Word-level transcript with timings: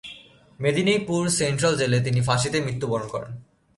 Medinipur 0.59 1.23
central 1.29 1.73
জেলে 1.77 1.97
তিনি 2.01 2.19
ফাঁসিতে 2.21 2.57
মৃত্যুবরণ 2.61 3.07
করেন। 3.07 3.31